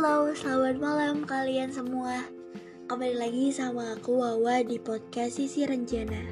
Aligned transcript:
Halo, 0.00 0.32
selamat 0.32 0.80
malam 0.80 1.28
kalian 1.28 1.68
semua. 1.76 2.24
Kembali 2.88 3.20
lagi 3.20 3.52
sama 3.52 4.00
aku 4.00 4.16
Wawa 4.16 4.64
di 4.64 4.80
podcast 4.80 5.36
Sisi 5.36 5.68
Renjana. 5.68 6.24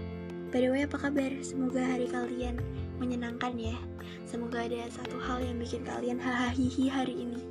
By 0.48 0.64
the 0.64 0.72
way, 0.72 0.88
apa 0.88 0.96
kabar? 0.96 1.28
Semoga 1.44 1.84
hari 1.84 2.08
kalian 2.08 2.56
menyenangkan 2.96 3.60
ya. 3.60 3.76
Semoga 4.24 4.64
ada 4.64 4.88
satu 4.88 5.20
hal 5.20 5.44
yang 5.44 5.60
bikin 5.60 5.84
kalian 5.84 6.16
hahaha 6.16 6.56
hari 6.88 7.28
ini. 7.28 7.44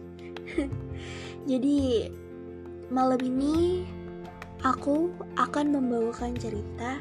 Jadi, 1.54 2.10
malam 2.90 3.22
ini 3.22 3.86
aku 4.66 5.14
akan 5.38 5.70
membawakan 5.70 6.34
cerita 6.34 6.98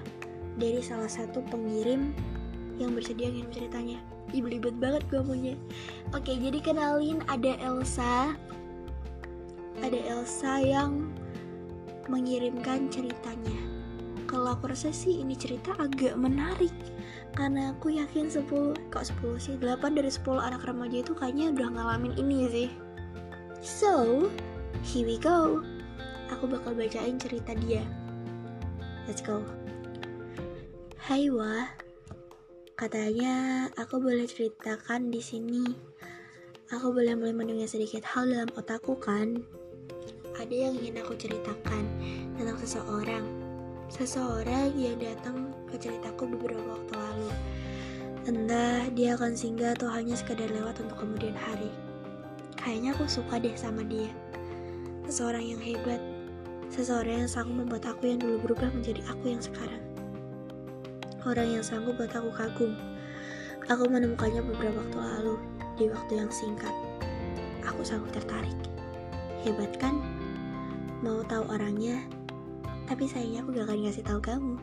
dari 0.60 0.84
salah 0.84 1.08
satu 1.08 1.40
pengirim 1.48 2.12
yang 2.76 2.92
bersedia 2.92 3.32
ngirim 3.32 3.48
ceritanya. 3.48 3.96
Ih, 4.36 4.44
belibet 4.44 4.76
banget 4.76 5.08
gue 5.08 5.24
punya. 5.24 5.56
Oke, 6.12 6.36
jadi 6.36 6.60
kenalin 6.60 7.24
ada 7.32 7.56
Elsa. 7.64 8.36
Ada 9.84 9.98
Elsa 10.12 10.60
yang 10.62 11.12
mengirimkan 12.08 12.88
ceritanya. 12.88 13.58
Kalau 14.26 14.58
aku 14.58 14.74
rasa 14.74 14.90
sih 14.90 15.22
ini 15.22 15.38
cerita 15.38 15.76
agak 15.78 16.18
menarik 16.18 16.74
karena 17.36 17.76
aku 17.76 17.94
yakin 17.94 18.26
10 18.26 18.48
kok 18.88 19.04
10 19.22 19.36
sih 19.38 19.54
8 19.60 19.92
dari 19.92 20.10
10 20.10 20.40
anak 20.40 20.64
remaja 20.66 21.04
itu 21.04 21.12
kayaknya 21.12 21.52
udah 21.52 21.68
ngalamin 21.76 22.14
ini 22.16 22.38
sih. 22.48 22.68
So, 23.62 24.26
here 24.82 25.06
we 25.06 25.20
go. 25.20 25.62
Aku 26.34 26.50
bakal 26.50 26.74
bacain 26.74 27.20
cerita 27.20 27.54
dia. 27.54 27.84
Let's 29.06 29.22
go. 29.22 29.46
Hai 31.06 31.30
Wah, 31.30 31.70
katanya 32.74 33.68
aku 33.78 34.02
boleh 34.02 34.26
ceritakan 34.26 35.14
di 35.14 35.22
sini. 35.22 35.64
Aku 36.74 36.90
boleh 36.90 37.14
mulai 37.14 37.30
mendengar 37.30 37.70
sedikit 37.70 38.02
hal 38.02 38.26
dalam 38.26 38.50
otakku 38.58 38.98
kan? 38.98 39.38
Ada 40.46 40.70
yang 40.70 40.78
ingin 40.78 41.02
aku 41.02 41.18
ceritakan 41.18 41.84
tentang 42.38 42.54
seseorang. 42.62 43.26
Seseorang 43.90 44.78
yang 44.78 44.94
datang 45.02 45.50
ke 45.66 45.74
ceritaku 45.74 46.30
beberapa 46.30 46.62
waktu 46.62 46.94
lalu. 46.94 47.30
Entah 48.30 48.86
dia 48.94 49.18
akan 49.18 49.34
singgah 49.34 49.74
atau 49.74 49.90
hanya 49.90 50.14
sekadar 50.14 50.46
lewat 50.54 50.78
untuk 50.78 51.02
kemudian 51.02 51.34
hari. 51.34 51.74
Kayaknya 52.62 52.94
aku 52.94 53.10
suka 53.10 53.42
deh 53.42 53.58
sama 53.58 53.82
dia. 53.90 54.14
Seseorang 55.10 55.42
yang 55.42 55.58
hebat. 55.58 55.98
Seseorang 56.70 57.26
yang 57.26 57.30
sanggup 57.30 57.66
membuat 57.66 57.82
aku 57.90 58.06
yang 58.06 58.22
dulu 58.22 58.46
berubah 58.46 58.70
menjadi 58.70 59.02
aku 59.10 59.34
yang 59.34 59.42
sekarang 59.42 59.82
orang 61.26 61.58
yang 61.58 61.64
sanggup 61.66 61.98
buat 61.98 62.14
aku 62.14 62.30
kagum. 62.38 62.78
Aku 63.66 63.90
menemukannya 63.90 64.46
beberapa 64.46 64.78
waktu 64.78 64.94
lalu, 64.94 65.34
di 65.74 65.90
waktu 65.90 66.22
yang 66.22 66.30
singkat. 66.30 66.70
Aku 67.66 67.82
sanggup 67.82 68.14
tertarik. 68.14 68.54
Hebat 69.42 69.74
kan? 69.82 70.15
Mau 71.04 71.20
tahu 71.28 71.44
orangnya? 71.52 72.00
Tapi 72.88 73.04
sayangnya 73.04 73.44
aku 73.44 73.50
gak 73.52 73.66
akan 73.68 73.78
ngasih 73.84 74.04
tahu 74.06 74.20
kamu. 74.22 74.54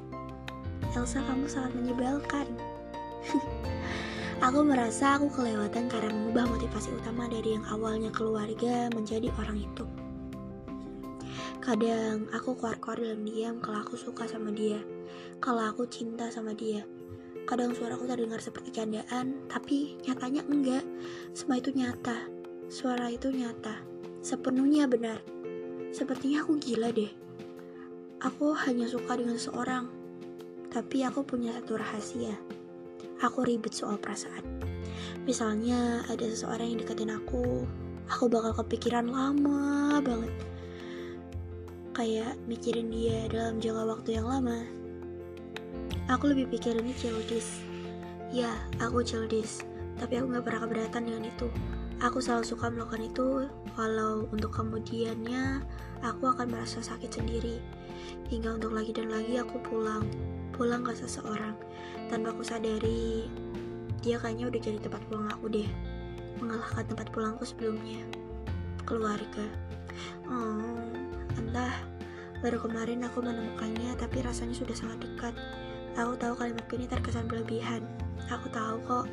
Elsa, 0.97 1.21
kamu 1.21 1.45
sangat 1.45 1.73
menyebalkan. 1.77 2.47
aku 4.45 4.59
merasa 4.65 5.17
aku 5.17 5.29
kelewatan 5.29 5.85
karena 5.89 6.09
mengubah 6.09 6.49
motivasi 6.49 6.89
utama 6.93 7.29
dari 7.29 7.53
yang 7.53 7.65
awalnya 7.69 8.09
keluarga 8.09 8.89
menjadi 8.93 9.29
orang 9.37 9.61
itu. 9.61 9.85
Kadang 11.61 12.27
aku 12.35 12.59
keluar-keluar 12.59 12.99
dalam 12.99 13.23
diam 13.23 13.55
kalau 13.63 13.79
aku 13.85 13.95
suka 13.95 14.27
sama 14.27 14.51
dia, 14.51 14.83
kalau 15.39 15.63
aku 15.63 15.87
cinta 15.87 16.27
sama 16.27 16.51
dia. 16.51 16.83
Kadang 17.43 17.75
suaraku 17.75 18.07
terdengar 18.07 18.39
seperti 18.39 18.71
candaan, 18.71 19.47
tapi 19.51 19.99
nyatanya 20.07 20.43
enggak. 20.47 20.83
Semua 21.35 21.59
itu 21.59 21.71
nyata. 21.75 22.15
Suara 22.71 23.11
itu 23.11 23.31
nyata. 23.31 23.83
Sepenuhnya 24.23 24.87
benar. 24.87 25.32
Sepertinya 25.93 26.41
aku 26.41 26.57
gila 26.57 26.89
deh. 26.89 27.13
Aku 28.19 28.57
hanya 28.57 28.89
suka 28.89 29.13
dengan 29.13 29.37
seorang. 29.37 29.85
Tapi 30.73 31.05
aku 31.05 31.21
punya 31.21 31.53
satu 31.53 31.77
rahasia. 31.77 32.33
Aku 33.21 33.45
ribet 33.45 33.77
soal 33.77 34.01
perasaan. 34.01 34.41
Misalnya 35.29 36.01
ada 36.09 36.25
seseorang 36.25 36.73
yang 36.73 36.79
deketin 36.81 37.13
aku, 37.13 37.69
aku 38.09 38.25
bakal 38.25 38.65
kepikiran 38.65 39.07
lama 39.07 40.01
banget 40.01 40.33
kayak 41.93 42.33
mikirin 42.49 42.89
dia 42.89 43.29
dalam 43.29 43.61
jangka 43.61 43.85
waktu 43.85 44.17
yang 44.17 44.25
lama. 44.25 44.65
Aku 46.09 46.33
lebih 46.33 46.49
pikir 46.49 46.73
ini 46.81 46.91
childish. 46.97 47.61
Ya, 48.33 48.49
aku 48.81 49.05
childish, 49.05 49.61
tapi 50.01 50.17
aku 50.17 50.33
gak 50.33 50.45
pernah 50.49 50.61
keberatan 50.65 51.01
dengan 51.05 51.23
itu. 51.29 51.47
Aku 52.01 52.17
selalu 52.17 52.45
suka 52.47 52.71
melakukan 52.73 53.05
itu, 53.05 53.27
walau 53.77 54.25
untuk 54.33 54.55
kemudiannya 54.55 55.61
aku 56.01 56.33
akan 56.33 56.49
merasa 56.49 56.81
sakit 56.81 57.11
sendiri. 57.21 57.61
Hingga 58.31 58.57
untuk 58.57 58.73
lagi 58.73 58.95
dan 58.95 59.13
lagi 59.13 59.37
aku 59.37 59.61
pulang, 59.61 60.09
pulang 60.55 60.81
ke 60.81 60.97
seseorang. 60.97 61.53
Tanpa 62.09 62.33
aku 62.33 62.41
sadari, 62.41 63.29
dia 64.01 64.17
kayaknya 64.17 64.49
udah 64.49 64.61
jadi 64.63 64.77
tempat 64.81 65.01
pulang 65.11 65.29
aku 65.29 65.51
deh. 65.53 65.69
Mengalahkan 66.41 66.89
tempat 66.89 67.07
pulangku 67.13 67.45
sebelumnya. 67.45 68.01
Keluarga. 68.83 69.45
Oh, 70.27 70.81
Entah, 71.33 71.73
baru 72.45 72.61
kemarin 72.61 73.01
aku 73.05 73.25
menemukannya 73.25 73.97
tapi 73.97 74.21
rasanya 74.21 74.53
sudah 74.53 74.75
sangat 74.77 75.01
dekat. 75.01 75.33
Aku 75.97 76.17
tahu 76.17 76.33
kalimatku 76.37 76.77
ini 76.77 76.85
terkesan 76.85 77.25
berlebihan. 77.25 77.85
Aku 78.29 78.49
tahu 78.53 78.77
kok, 78.85 79.05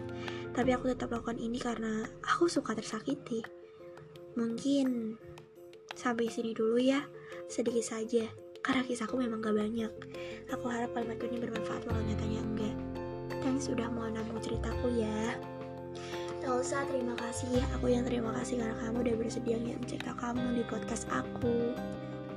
tapi 0.60 0.76
aku 0.76 0.92
tetap 0.92 1.08
lakukan 1.08 1.40
ini 1.40 1.56
karena 1.56 2.04
aku 2.20 2.44
suka 2.44 2.76
tersakiti. 2.76 3.40
Mungkin 4.36 5.16
sampai 5.96 6.28
sini 6.28 6.52
dulu 6.52 6.76
ya, 6.76 7.00
sedikit 7.48 7.80
saja. 7.80 8.28
Karena 8.60 8.84
kisahku 8.84 9.16
memang 9.16 9.40
gak 9.40 9.56
banyak. 9.56 9.88
Aku 10.52 10.68
harap 10.68 10.92
kalimatku 10.92 11.32
ini 11.32 11.40
bermanfaat 11.40 11.88
walau 11.88 12.04
nyatanya 12.04 12.44
enggak. 12.44 12.76
Thanks 13.40 13.72
sudah 13.72 13.88
mau 13.88 14.04
nambung 14.04 14.36
ceritaku 14.44 15.00
ya. 15.00 15.40
Elsa, 16.44 16.84
terima 16.92 17.16
kasih. 17.16 17.56
Aku 17.80 17.88
yang 17.88 18.04
terima 18.04 18.28
kasih 18.36 18.60
karena 18.60 18.76
kamu 18.84 19.00
udah 19.00 19.16
bersedia 19.16 19.56
ngirim 19.56 19.80
cerita 19.88 20.12
kamu 20.20 20.60
di 20.60 20.64
podcast 20.68 21.08
aku. 21.08 21.72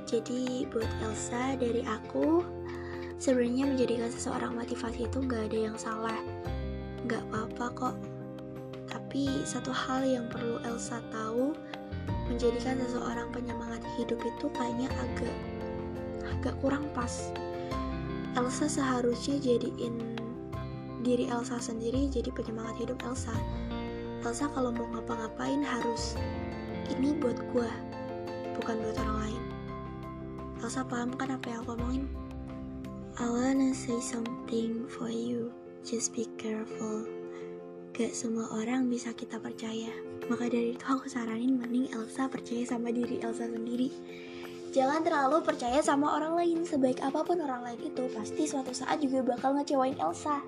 Jadi 0.08 0.64
buat 0.72 0.88
Elsa 1.04 1.60
dari 1.60 1.84
aku 1.84 2.40
sebenarnya 3.20 3.68
menjadikan 3.68 4.08
seseorang 4.08 4.56
motivasi 4.56 5.12
itu 5.12 5.20
nggak 5.20 5.52
ada 5.52 5.58
yang 5.68 5.76
salah, 5.76 6.16
nggak 7.04 7.20
apa-apa 7.28 7.68
kok. 7.76 8.13
Tapi 9.14 9.46
satu 9.46 9.70
hal 9.70 10.02
yang 10.02 10.26
perlu 10.26 10.58
Elsa 10.66 10.98
tahu, 11.14 11.54
menjadikan 12.26 12.82
seseorang 12.82 13.30
penyemangat 13.30 13.78
hidup 13.94 14.18
itu 14.18 14.50
kayaknya 14.50 14.90
agak 14.90 15.34
agak 16.34 16.54
kurang 16.58 16.82
pas. 16.90 17.30
Elsa 18.34 18.66
seharusnya 18.66 19.38
jadiin 19.38 20.18
diri 21.06 21.30
Elsa 21.30 21.62
sendiri 21.62 22.10
jadi 22.10 22.26
penyemangat 22.34 22.74
hidup 22.82 22.98
Elsa. 23.06 23.30
Elsa 24.26 24.50
kalau 24.50 24.74
mau 24.74 24.90
ngapa-ngapain 24.98 25.62
harus 25.62 26.18
ini 26.90 27.14
buat 27.14 27.38
gue, 27.54 27.70
bukan 28.58 28.82
buat 28.82 28.98
orang 28.98 29.30
lain. 29.30 29.42
Elsa 30.58 30.82
paham 30.82 31.14
kan 31.14 31.38
apa 31.38 31.54
yang 31.54 31.62
aku 31.62 31.78
ngomongin? 31.78 32.10
I 33.22 33.30
wanna 33.30 33.78
say 33.78 33.94
something 34.02 34.90
for 34.90 35.06
you. 35.06 35.54
Just 35.86 36.10
be 36.18 36.26
careful. 36.34 37.23
Gak 37.94 38.10
semua 38.10 38.50
orang 38.50 38.90
bisa 38.90 39.14
kita 39.14 39.38
percaya. 39.38 39.86
Maka 40.26 40.50
dari 40.50 40.74
itu 40.74 40.82
aku 40.82 41.06
saranin 41.06 41.62
mending 41.62 41.94
Elsa 41.94 42.26
percaya 42.26 42.66
sama 42.66 42.90
diri 42.90 43.22
Elsa 43.22 43.46
sendiri. 43.46 43.86
Jangan 44.74 45.06
terlalu 45.06 45.38
percaya 45.46 45.78
sama 45.78 46.18
orang 46.18 46.34
lain. 46.34 46.66
Sebaik 46.66 46.98
apa 46.98 47.22
pun 47.22 47.38
orang 47.38 47.62
lain 47.62 47.94
itu, 47.94 48.10
pasti 48.10 48.50
suatu 48.50 48.74
saat 48.74 48.98
juga 48.98 49.22
bakal 49.22 49.54
ngecewain 49.54 49.94
Elsa. 50.02 50.42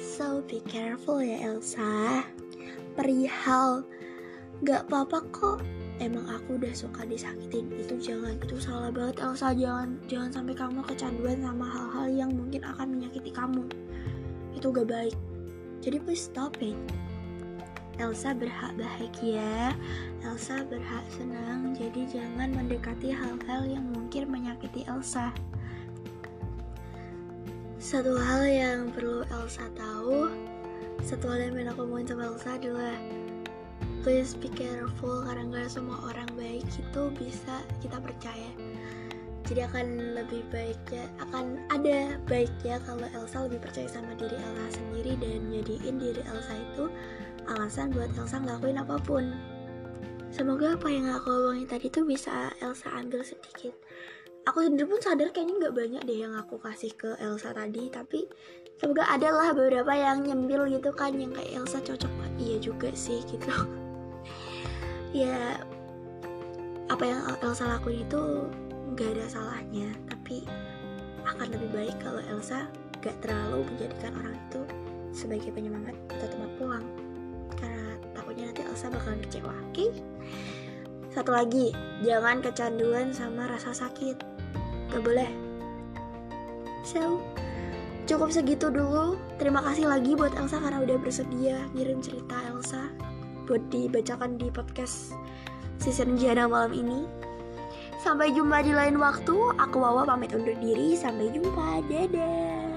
So 0.00 0.40
be 0.48 0.64
careful 0.64 1.20
ya 1.20 1.44
Elsa. 1.44 2.24
Perihal, 2.96 3.84
gak 4.64 4.88
apa-apa 4.88 5.20
kok 5.36 5.60
emang 6.00 6.24
aku 6.24 6.56
udah 6.56 6.72
suka 6.72 7.04
disakitin 7.04 7.68
itu 7.76 8.00
jangan 8.00 8.32
itu 8.40 8.56
salah 8.56 8.88
banget 8.88 9.20
Elsa 9.20 9.52
jangan 9.52 10.00
jangan 10.08 10.32
sampai 10.32 10.56
kamu 10.56 10.80
kecanduan 10.88 11.36
sama 11.44 11.68
hal-hal 11.68 12.08
yang 12.08 12.30
mungkin 12.32 12.64
akan 12.64 12.96
menyakiti 12.96 13.28
kamu 13.28 13.68
itu 14.56 14.66
gak 14.72 14.88
baik 14.88 15.16
jadi 15.80 15.96
please 16.00 16.28
stop 16.28 16.56
it. 16.60 16.76
Elsa 18.00 18.32
berhak 18.32 18.72
bahagia. 18.80 19.76
Elsa 20.24 20.64
berhak 20.64 21.04
senang. 21.12 21.76
Jadi 21.76 22.08
jangan 22.08 22.48
mendekati 22.56 23.12
hal-hal 23.12 23.68
yang 23.68 23.84
mungkin 23.92 24.32
menyakiti 24.32 24.88
Elsa. 24.88 25.32
Satu 27.76 28.16
hal 28.16 28.48
yang 28.48 28.92
perlu 28.92 29.24
Elsa 29.28 29.68
tahu 29.76 30.32
satu 31.00 31.32
hal 31.32 31.48
yang 31.48 31.72
aku 31.72 31.88
ngomongin 31.88 32.12
sama 32.12 32.28
Elsa 32.28 32.60
adalah 32.60 32.96
please 34.04 34.36
be 34.36 34.52
careful 34.52 35.24
karena 35.24 35.48
nggak 35.48 35.72
semua 35.72 35.96
orang 36.12 36.28
baik 36.36 36.64
itu 36.68 37.02
bisa 37.16 37.64
kita 37.80 37.96
percaya 38.04 38.50
jadi 39.50 39.66
akan 39.66 40.14
lebih 40.14 40.46
baik 40.54 40.78
ya 40.94 41.10
akan 41.26 41.58
ada 41.74 42.14
baiknya 42.30 42.78
kalau 42.86 43.02
Elsa 43.10 43.50
lebih 43.50 43.58
percaya 43.66 43.90
sama 43.90 44.14
diri 44.14 44.38
Elsa 44.38 44.78
sendiri 44.78 45.18
dan 45.18 45.50
jadiin 45.50 45.98
diri 45.98 46.22
Elsa 46.22 46.54
itu 46.54 46.86
alasan 47.50 47.90
buat 47.90 48.14
Elsa 48.14 48.38
ngelakuin 48.38 48.78
apa 48.78 48.94
pun. 49.02 49.34
Semoga 50.30 50.78
apa 50.78 50.86
yang 50.86 51.10
aku 51.10 51.34
omongin 51.34 51.66
tadi 51.66 51.90
tuh 51.90 52.06
bisa 52.06 52.54
Elsa 52.62 52.94
ambil 52.94 53.26
sedikit. 53.26 53.74
Aku 54.46 54.62
sendiri 54.62 54.86
pun 54.86 55.02
sadar 55.02 55.34
kayaknya 55.34 55.66
nggak 55.66 55.74
banyak 55.74 56.02
deh 56.06 56.18
yang 56.22 56.38
aku 56.38 56.54
kasih 56.62 56.94
ke 56.94 57.18
Elsa 57.18 57.50
tadi 57.50 57.90
tapi 57.90 58.30
semoga 58.78 59.02
ada 59.10 59.34
lah 59.34 59.50
beberapa 59.50 59.90
yang 59.90 60.30
nyembil 60.30 60.70
gitu 60.78 60.94
kan 60.94 61.10
yang 61.18 61.34
kayak 61.34 61.58
Elsa 61.58 61.82
cocok 61.82 62.12
iya 62.38 62.62
juga 62.62 62.94
sih 62.94 63.18
gitu. 63.26 63.50
Ya 65.10 65.58
apa 66.86 67.02
yang 67.02 67.26
Elsa 67.42 67.66
lakuin 67.66 68.06
itu 68.06 68.46
nggak 69.00 69.16
ada 69.16 69.26
salahnya 69.32 69.88
tapi 70.12 70.44
akan 71.24 71.56
lebih 71.56 71.72
baik 71.72 71.96
kalau 72.04 72.20
Elsa 72.28 72.68
gak 73.00 73.16
terlalu 73.24 73.64
menjadikan 73.72 74.12
orang 74.20 74.36
itu 74.36 74.60
sebagai 75.16 75.48
penyemangat 75.56 75.96
atau 76.12 76.26
tempat 76.28 76.50
pulang. 76.60 76.84
Karena 77.56 77.96
takutnya 78.12 78.52
nanti 78.52 78.60
Elsa 78.60 78.92
bakalan 78.92 79.24
kecewa 79.24 79.48
oke? 79.48 79.72
Okay? 79.72 79.90
satu 81.10 81.34
lagi 81.34 81.74
jangan 82.06 82.38
kecanduan 82.44 83.10
sama 83.10 83.48
rasa 83.48 83.72
sakit. 83.72 84.20
Gak 84.92 85.00
boleh. 85.00 85.32
So 86.84 87.24
cukup 88.04 88.30
segitu 88.30 88.68
dulu. 88.68 89.16
Terima 89.40 89.64
kasih 89.64 89.88
lagi 89.88 90.12
buat 90.12 90.36
Elsa 90.36 90.60
karena 90.60 90.84
udah 90.84 91.00
bersedia 91.00 91.56
ngirim 91.72 92.04
cerita 92.04 92.36
Elsa 92.52 92.92
buat 93.48 93.64
dibacakan 93.72 94.36
di 94.36 94.52
podcast 94.52 95.16
season 95.80 96.14
Jana 96.20 96.46
malam 96.46 96.70
ini 96.76 97.08
Sampai 98.00 98.32
jumpa 98.32 98.64
di 98.64 98.72
lain 98.72 98.96
waktu. 98.96 99.60
Aku 99.60 99.76
Wawa 99.76 100.08
pamit 100.08 100.32
undur 100.32 100.56
diri. 100.56 100.96
Sampai 100.96 101.28
jumpa. 101.36 101.84
Dadah. 101.84 102.69